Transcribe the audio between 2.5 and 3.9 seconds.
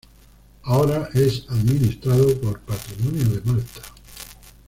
Patrimonio de Malta.